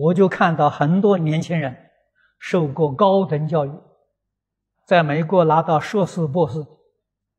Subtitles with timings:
[0.00, 1.90] 我就看到很多年轻人
[2.38, 3.72] 受过高等教育，
[4.86, 6.58] 在美国拿到硕士、博士，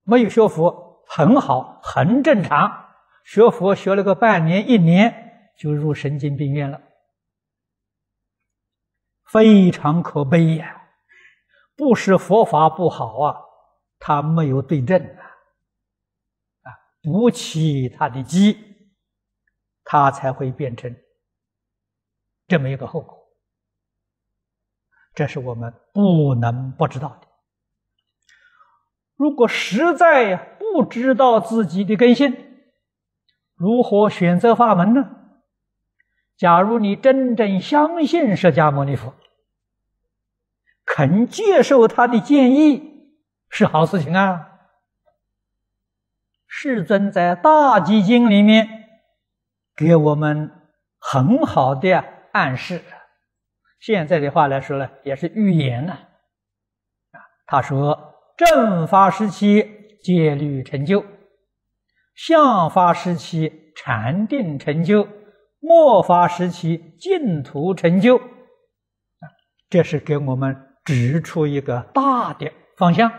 [0.04, 2.72] 没有学佛很好，很正常。
[3.24, 6.82] 学佛学了个半年、一年，就入神经病院了，
[9.26, 10.90] 非常可悲呀！
[11.76, 13.38] 不是佛法不好啊，
[13.98, 15.22] 他没有对症啊，
[16.62, 16.70] 啊，
[17.02, 18.58] 补起他的机，
[19.84, 20.96] 他才会变成
[22.52, 23.18] 这么一个后果。
[25.16, 27.28] 这是我们不能不知道的。
[29.16, 32.36] 如果实在不知道自己的根性，
[33.56, 35.10] 如何选择法门呢？
[36.36, 39.14] 假如你真正相信释迦牟尼佛，
[40.86, 43.14] 肯接受他的建议，
[43.48, 44.48] 是好事情啊。
[46.48, 48.68] 世尊在《大集经》里面
[49.74, 50.52] 给我们
[51.00, 52.82] 很好的暗示，
[53.80, 55.94] 现在的话来说呢，也是预言呢。
[55.94, 61.06] 啊，他说：“正法时期戒律成就。”
[62.14, 65.08] 相法时期禅定成就，
[65.60, 69.26] 末法时期净土成就，啊，
[69.70, 73.12] 这是给我们指出一个大的方向。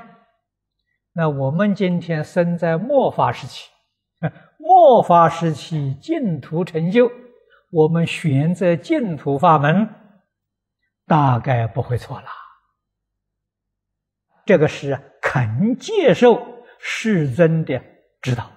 [1.14, 3.70] 那我们今天生在末法时期，
[4.58, 7.10] 末法时期净土成就，
[7.72, 9.88] 我们选择净土法门，
[11.06, 12.26] 大概不会错了。
[14.44, 16.38] 这个是肯接受
[16.78, 17.82] 世尊的
[18.20, 18.52] 指导。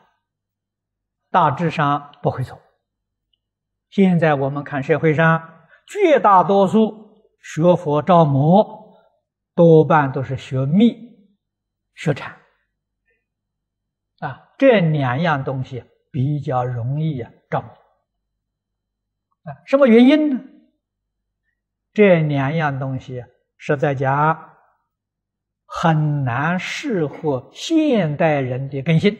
[1.32, 2.62] 大致上不会错。
[3.90, 8.98] 现在我们看社会上绝大多数学佛招魔，
[9.54, 10.94] 多半都是学密、
[11.94, 12.38] 学禅
[14.20, 17.72] 啊，这两样东西比较容易啊招魔
[19.46, 19.64] 啊。
[19.66, 20.42] 什么原因呢？
[21.94, 23.24] 这两样东西
[23.58, 24.58] 实在讲
[25.66, 29.18] 很难适合现代人的根性。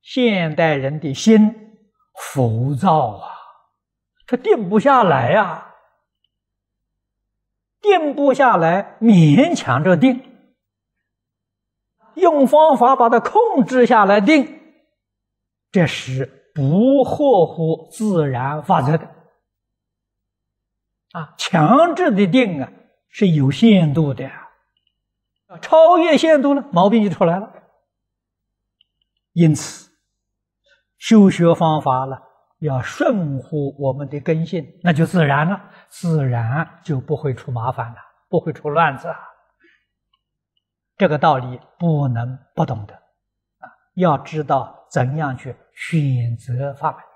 [0.00, 1.76] 现代人的心
[2.14, 3.28] 浮躁啊，
[4.26, 5.74] 他定不下来呀，
[7.80, 10.20] 定不下来，勉强着定，
[12.14, 14.60] 用方法把它控制下来定，
[15.70, 19.08] 这是不合乎自然法则的
[21.12, 21.34] 啊！
[21.36, 22.72] 强制的定啊，
[23.08, 24.30] 是有限度的，
[25.60, 27.52] 超越限度了，毛病就出来了。
[29.32, 29.90] 因此。
[30.98, 32.22] 修学方法了，
[32.60, 37.96] 要顺乎我们的根性，那就自然了，自然就不会出麻烦了，
[38.28, 39.12] 不会出乱子。
[40.96, 43.66] 这个道理不能不懂得啊！
[43.94, 47.11] 要知道怎样去选择法门。